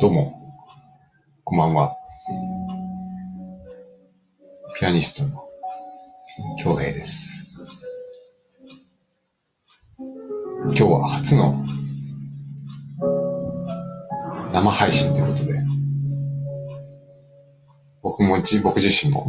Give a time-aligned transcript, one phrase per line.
[0.00, 0.32] どうも、
[1.42, 1.96] こんばんは。
[4.78, 5.42] ピアニストの
[6.62, 7.58] 京平です。
[9.98, 11.64] 今日は初の
[14.52, 15.54] 生配信ということで、
[18.02, 19.26] 僕も、僕自身も、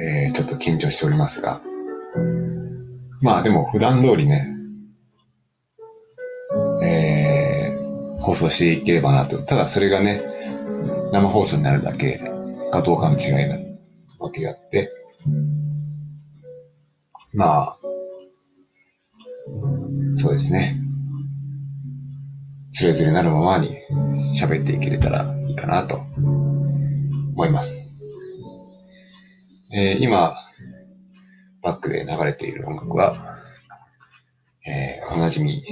[0.00, 1.60] えー、ちょっと緊張しておりますが、
[3.20, 4.48] まあでも普段通りね、
[6.84, 9.44] えー、放送していければなと。
[9.44, 10.20] ただそれがね、
[11.12, 12.20] 生放送になるだけ
[12.72, 13.56] かどうかの違いな
[14.18, 14.90] わけであって、
[17.34, 17.76] まあ、
[20.16, 20.76] そうですね。
[22.72, 23.68] つれづれなるままに
[24.40, 25.96] 喋っていけれたらいいかなと
[27.34, 27.92] 思います。
[29.74, 30.34] えー今、
[31.62, 33.14] バックで流れている音楽は、
[34.66, 35.62] えーおなじみ、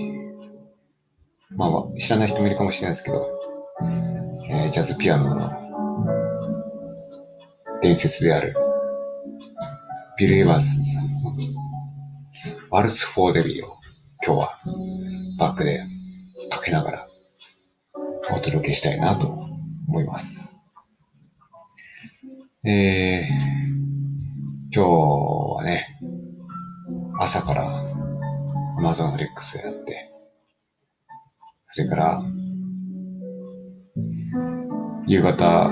[1.56, 3.26] まあ、知らない人もいるかもしれないですけど、
[4.50, 5.50] えージャズピアノの
[7.82, 8.54] 伝説である、
[10.18, 11.30] ビル・エヴァンスさんの
[12.70, 13.68] ワルツ・フォー・デビーを
[14.24, 14.48] 今日は
[15.38, 15.80] バックで
[16.50, 17.06] かけながら
[18.32, 19.26] お届けしたいなと
[19.88, 20.56] 思います。
[22.62, 22.99] えー、
[27.30, 27.62] 朝から
[28.80, 30.10] Amazon フレックスをやって、
[31.66, 32.22] それから、
[35.06, 35.70] 夕方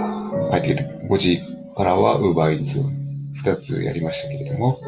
[0.52, 1.40] 帰ってきて5時
[1.76, 2.84] からは Uber Eats を
[3.42, 4.78] 2つやりましたけれども、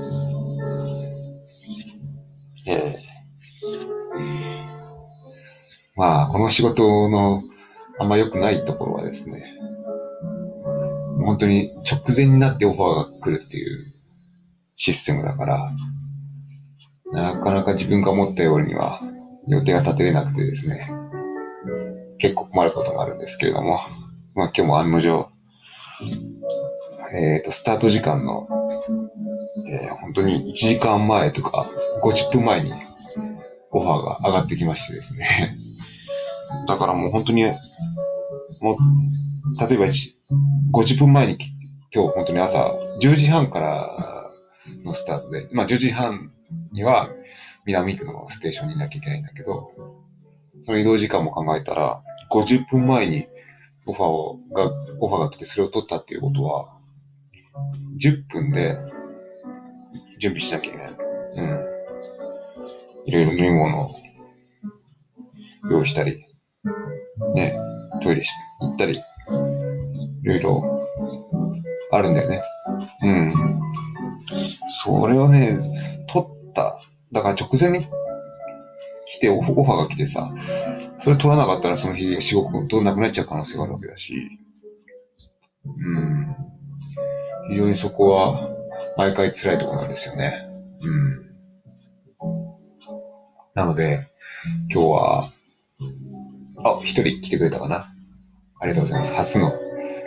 [2.69, 3.11] えー
[5.97, 7.43] まあ、この仕事の
[7.99, 9.57] あんま良くないところはですね、
[11.25, 13.85] 本当に直前になってオファーが来るっていう
[14.77, 15.73] システムだから、
[17.13, 19.01] なかなか自分が思ったようには
[19.49, 20.91] 予定が立てれなくてですね、
[22.19, 23.81] 結構困ることもあるんですけれども、
[24.35, 25.29] まあ今日も案の定、
[27.13, 28.47] えっ、と、スタート時間の、
[29.69, 31.67] えー本当に1時間前とか
[32.03, 32.73] 50分前に
[33.71, 35.27] オファーが上がってきましてですね。
[36.67, 38.77] だからもう本当に、もう、
[39.69, 39.87] 例えば
[40.73, 41.39] 50分前に
[41.95, 42.73] 今日本当に朝
[43.03, 43.89] 10時半から
[44.85, 46.33] のスタートで、まあ10時半
[46.73, 47.11] には
[47.67, 49.71] 南区のステーションにいなきゃいけないんだけど、
[50.63, 53.27] その移動時間も考えたら、50分前に
[53.87, 56.77] オファーをが、オファーが来てそれを取ったっていうことは、
[57.99, 58.77] 10分で
[60.21, 60.91] 準備しなきゃいけない。
[60.91, 61.71] うん。
[63.07, 63.91] いろいろ飲み物を
[65.71, 66.25] 用意したり、
[67.35, 67.53] ね、
[68.03, 68.23] トイレ
[68.61, 68.97] 行ったり、い
[70.25, 70.87] ろいろ
[71.93, 72.41] あるんだよね。
[73.03, 73.33] うん。
[74.69, 75.59] それをね、
[77.13, 77.87] だから直前に
[79.07, 80.33] 来て、オフオファーが来てさ、
[80.99, 84.39] それ取らなかったらその日仕事なくなっちゃう可能性があるわけだし、
[85.65, 86.37] うん。
[87.49, 88.49] 非常にそこは
[88.97, 90.47] 毎回辛いところなんですよね。
[90.83, 91.31] うん。
[93.55, 94.07] なので、
[94.73, 95.25] 今日は、
[96.65, 97.87] あ、一人来てくれたかな
[98.61, 99.15] ありがとうございます。
[99.15, 99.53] 初の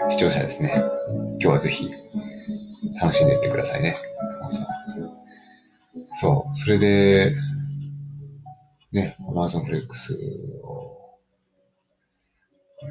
[0.09, 0.71] 視聴者ですね。
[1.41, 1.89] 今日はぜひ
[3.01, 3.93] 楽しんでいってくださいね。
[6.23, 7.35] そう、それで、
[8.93, 10.15] ね、Amazon Flex
[10.63, 11.19] を、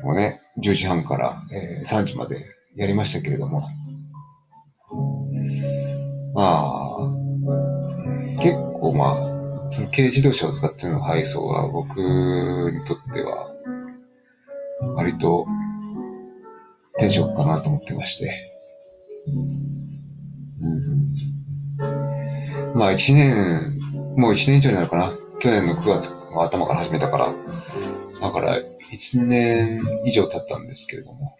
[0.02, 2.44] もね、10時半から、えー3時まで
[2.76, 3.62] やりましたけれども、
[6.34, 6.96] まあ、
[8.42, 13.50] 結構まあ、その軽自動車を使っての配送は僕にとっては、
[14.94, 15.46] 割と
[16.98, 18.30] 転職かなと思ってまして。
[20.60, 20.91] うん、
[22.74, 23.60] まあ一年、
[24.16, 25.12] もう一年以上になるかな。
[25.40, 27.26] 去年の9月の頭から始めたから。
[28.20, 28.58] だから
[28.92, 31.36] 一年以上経ったんですけれども。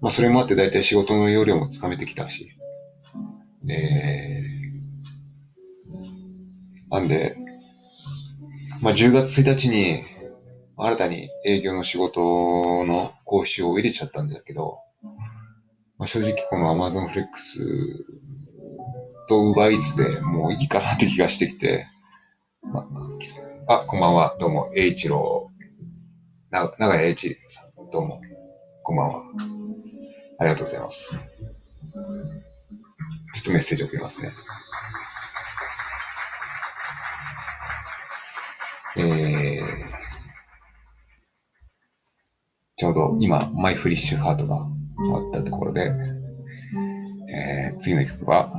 [0.00, 2.48] まあそれもあって大体仕事の要領もつかめてきたし。
[3.70, 7.34] えー、なんで、
[8.82, 10.02] まあ10月1日に
[10.76, 14.78] 新たに営業の仕事の講習を入れちゃったんだけど、
[15.98, 17.24] まあ、正直この Amazon Flex
[19.28, 21.86] と Uber Eats でもういいかなって気がしてきて、
[22.72, 22.86] ま
[23.68, 25.50] あ、こんばんは、どうも、栄一郎、
[26.50, 28.20] 長谷栄一さん、どうも、
[28.82, 29.22] こんばんは。
[30.40, 31.16] ありがとうございます。
[33.34, 34.28] ちょっとメッセージ送りますね。
[38.96, 39.64] えー、
[42.76, 44.56] ちょうど今、マイ・フーリッシュ・ハートが
[44.98, 45.90] 終わったところで、
[47.32, 48.52] えー、次の曲は、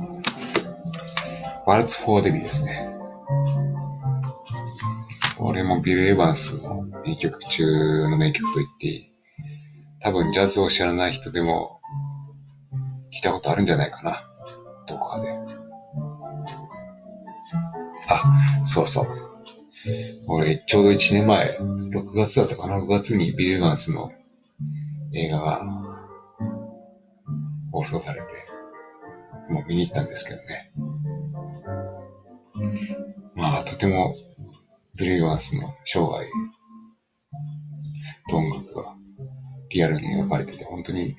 [1.66, 2.88] ワルツ・フォー・デビーですね。
[5.36, 9.12] これもビル・エヴァンスの名曲中の名曲と言っていい。
[10.00, 11.80] 多分ジャズを知らない人でも
[13.12, 14.22] 聞いたことあるんじゃないかな。
[14.86, 15.36] どこかで。
[18.10, 19.06] あ、そうそう。
[20.28, 24.12] 俺、ちょうど1年前、6月だったかな ?6 月にビル・エヴァンスの
[25.12, 25.62] 映画が
[27.72, 28.26] 放送されて、
[29.50, 30.70] もう見に行ったんですけどね。
[33.58, 34.14] あ、とても
[34.98, 36.26] ビル・エヴァンスの生涯
[38.28, 38.94] と音楽が
[39.70, 41.14] リアルに描かれてて、本当に、い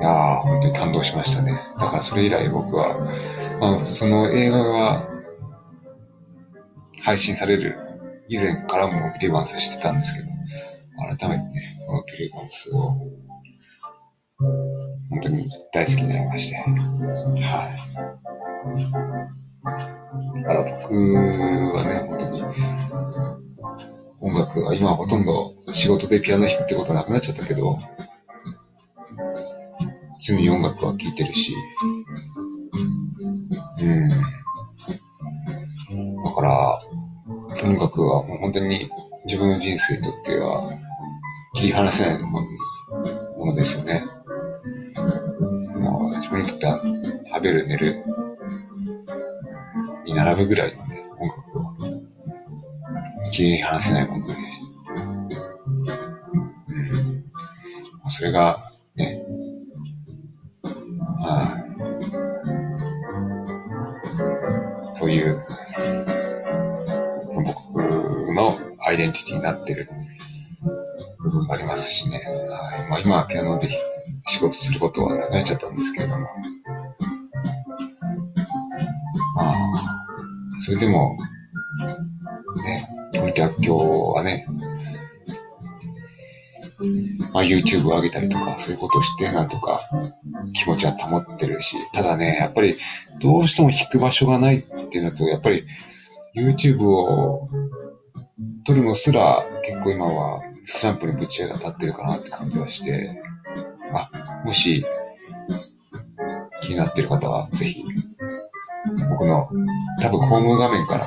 [0.00, 1.52] やー、本当に感動しましたね。
[1.78, 2.98] だからそれ以来僕は、
[3.60, 5.08] まあ、その映画が
[7.02, 7.76] 配信される
[8.28, 10.28] 以前からもビリバンスしてたんですけど、
[11.16, 12.96] 改めてね、このビリバンスを
[14.38, 17.74] 本当に大好きになりまして、は
[18.22, 18.27] い。
[20.42, 22.42] だから僕はね、本当に
[24.20, 27.78] 音楽は今はほとんど仕事でピアノ弾くってことはなくなっちゃったけど、
[30.20, 31.54] 常に音楽は聴いてるし、
[33.80, 34.08] うん。
[36.24, 36.80] だから、
[37.64, 38.88] 音楽はもう本当に
[39.24, 40.68] 自分の人生にとっては
[41.54, 42.40] 切り離せないも
[43.46, 44.02] のですよね。
[45.80, 46.80] もう自分にとっては
[47.34, 47.94] 食べる、寝る
[50.04, 51.74] に並ぶぐらいのね、音楽は
[53.32, 54.32] 切り離せないもので、
[58.02, 58.58] うん、それが
[58.96, 59.22] ね、
[61.20, 61.44] まあ、
[64.98, 65.40] そういう
[67.34, 67.46] 僕
[68.34, 68.52] の
[68.86, 69.88] アイデンティティになってる
[71.18, 72.18] 部分がありますしね。
[72.18, 72.88] はい。
[72.88, 73.68] まあ、今はピアノで
[74.26, 76.26] 仕事することはなくなっちゃったんですけれども。
[80.68, 81.16] それでも、
[82.66, 82.86] ね、
[83.18, 83.78] この逆境
[84.12, 84.46] はね、
[87.32, 89.80] まあ、YouTube を上げたりとか、そういうことをして、なんとか
[90.52, 92.74] 気持ちは保ってるし、ただね、やっぱり
[93.18, 95.64] どうしても弾く場所がないっていうのと、やっぱり
[96.36, 97.46] YouTube を
[98.66, 103.18] 撮るのすら結構今はスランプにぶちが立ってるかなって感じはして、
[103.94, 104.10] あ、
[104.44, 104.84] もし
[106.60, 107.82] 気になってる方はぜひ
[109.10, 109.48] 僕の
[110.00, 111.06] 多分ホーム画面から、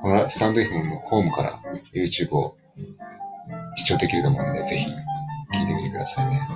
[0.00, 1.60] このスタンド FM のホームから
[1.92, 2.56] YouTube を
[3.76, 6.46] 視聴できると思うんで、ぜひ聞いてみてくださいね。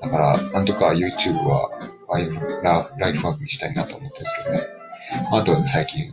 [0.00, 1.70] だから、なんとか YouTube は
[2.12, 2.62] ライフ
[2.98, 4.82] ライフワークにしたいなと思ってるんですけどね。
[5.32, 6.10] あと最近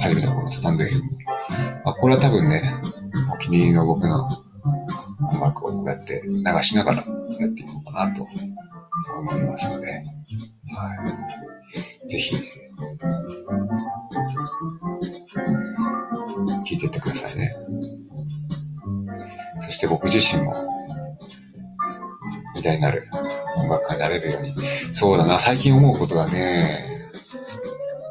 [0.00, 0.90] 始めたこのスタンド FM。
[1.84, 2.60] まあ、これは多分ね、
[3.32, 4.26] お気に入りの僕の
[5.32, 7.02] 音楽をこうやって流しながらや
[7.46, 8.26] っていこうかなと
[9.16, 10.04] 思いますので、はい。
[12.08, 12.34] ぜひ、
[16.66, 17.50] 聞いてってくださいね。
[19.62, 20.54] そして僕自身も、
[22.56, 23.08] 偉大なる
[23.58, 24.54] 音楽家になれるように、
[24.92, 26.88] そうだな、最近思うことがね、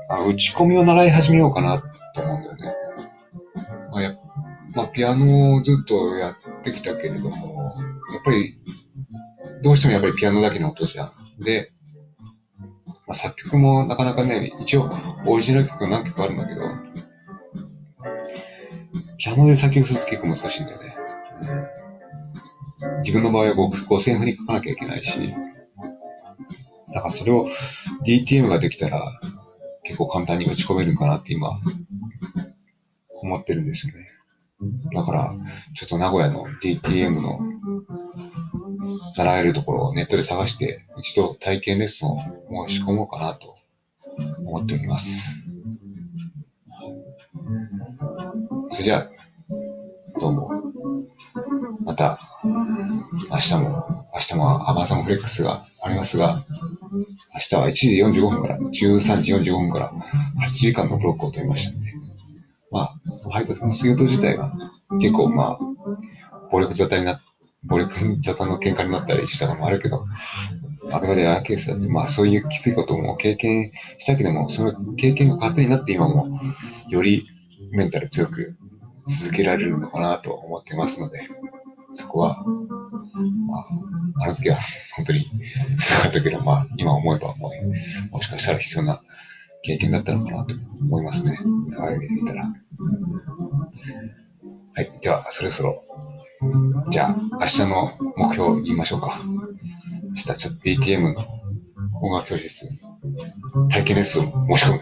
[0.10, 1.86] あ打ち込みを習い始めようかなと
[2.22, 2.74] 思うんだよね。
[3.92, 4.12] まあ、や
[4.76, 7.34] まあ、ピアノをずっとやってきたけれども、やっ
[8.24, 8.58] ぱり、
[9.62, 11.12] どうしてもやっぱりピアノだけの音じゃん。
[11.40, 11.72] で、
[13.08, 14.90] まあ、作曲もなかなかね、一応
[15.26, 16.62] オリジナル曲何曲あるんだけど、
[19.18, 20.96] ピアノで作曲すると結構難しいんだよね。
[23.00, 25.34] 自分の場合は5000振り書かなきゃいけないし、
[26.94, 27.48] だからそれを
[28.06, 29.20] DTM ができたら、
[29.84, 31.58] 結構簡単に打ち込めるかなって今、
[33.22, 34.06] 思ってるんですよね。
[34.94, 35.36] だから、
[35.76, 37.40] ちょっと名古屋の DTM の
[39.18, 42.18] 習えるところをネットで探して、一度体験レッスンを
[42.68, 43.56] 申し込もうかなと
[44.46, 45.44] 思っております。
[48.70, 49.10] それじゃあ、
[50.20, 50.50] どうも。
[51.84, 56.46] また、明日も、明日も Amazon フレックスがありますが、
[57.34, 59.92] 明日は1時45分から13時45分から
[60.48, 61.94] 8時間のブロックを取りましたので、
[62.70, 62.94] まあ、
[63.32, 64.52] 配達の仕事自体が
[65.00, 65.60] 結構まあ、
[66.52, 67.20] 暴力沙汰にな、
[67.68, 67.94] 暴力
[68.24, 70.06] 沙汰の喧嘩になったりしたのもあるけど、
[70.94, 76.28] あくまでアーケースだって、まあそういうきついことも経験したけども、その経験が糧になって今も
[76.90, 77.26] より
[77.74, 78.56] メンタル強く
[79.08, 81.28] 続けられるのかなと思ってますので、
[81.94, 82.44] そこは、
[83.48, 83.66] まあ、
[84.26, 84.58] あの時は
[84.96, 85.26] 本当に
[85.78, 87.52] 辛かったけど、まあ、今思えばも
[88.12, 89.02] う、もしかしたら必要な
[89.64, 91.40] 経験だったのかなと思いますね。
[91.70, 92.44] 長い目で見たら。
[92.44, 92.50] は
[94.82, 94.90] い。
[95.02, 95.76] では、そろそろ、
[96.92, 99.20] じゃあ、明日の目標言いましょうか。
[100.16, 101.22] したちょっと DTM の
[102.02, 102.68] 音楽教室
[103.72, 104.80] 体験レッスンを申し込む。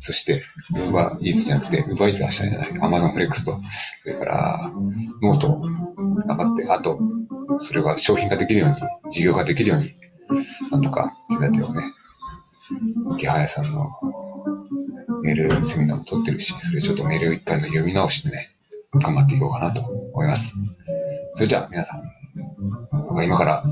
[0.00, 0.42] そして、
[0.74, 2.68] ウーバーイーツじゃなくて、ウーバーイーツはしたんじゃない。
[2.80, 3.56] アマゾンフレックスと、
[4.02, 4.72] それから、
[5.22, 6.98] ノートを頑張って、あと、
[7.58, 9.86] それが商品化できるように、事業化できるように、
[10.72, 11.82] なんとか手立てをね、
[13.16, 13.88] 池早さんの
[15.22, 18.51] メールセミナーも取ってるし、それちょっとメールを一回の読み直してね、
[18.94, 20.56] 頑張っていこうかなと思います。
[21.32, 22.02] それじゃあ皆さん、
[23.08, 23.64] 僕は今から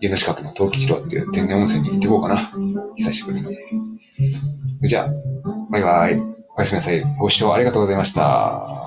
[0.00, 2.50] 家の近くの陶器城っていう天然温泉に行ってこうかな。
[2.96, 3.44] 久しぶりに。
[3.44, 3.50] そ
[4.82, 5.08] れじゃあ、
[5.70, 6.20] バイバイ。
[6.56, 7.02] おやすみなさい。
[7.18, 8.80] ご視聴ありがとうございました。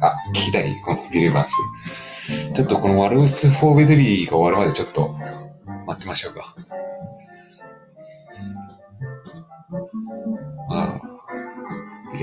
[0.00, 2.52] あ、聞きたいこのビル・エヴァンス。
[2.52, 5.16] ちょっとこのワルース・フォー・ベデリーが終わるまでちょっと
[5.86, 6.54] 待ってましょうか。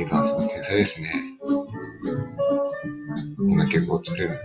[0.05, 1.09] ビリーバンスの天才ですね。
[3.37, 4.39] こんな曲を作れる。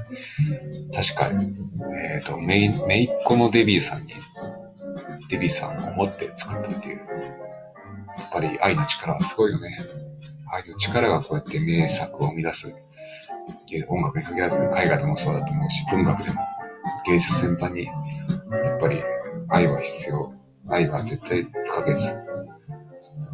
[0.95, 4.09] 確か、えっ、ー、と、めい、めいっ子のデビューさんに、
[5.29, 6.97] デビューさんを持って作ったっていう。
[6.97, 7.07] やっ
[8.33, 9.77] ぱり愛の力はすごいよね。
[10.53, 12.75] 愛の力がこうやって名作を生み出す。
[13.89, 16.37] 音楽に限らず絵画でもそうだと思うし、文学でも
[17.07, 18.99] 芸術全般に、やっぱり
[19.49, 20.31] 愛は必要。
[20.71, 21.97] 愛は絶対不可欠。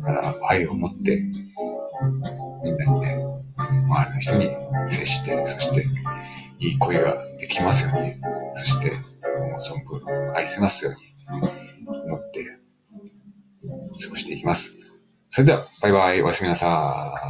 [0.01, 1.23] だから愛を持って、
[2.63, 3.17] みんなにね
[3.89, 5.87] 周りの人に接して、そして
[6.59, 8.15] いい声ができますように、
[8.55, 8.91] そして
[9.41, 11.01] もう存分愛せますように
[12.05, 12.45] 祈って
[14.05, 14.75] 過ごしていきます。
[15.31, 17.26] それでは、バイバイ、おやすみなさい。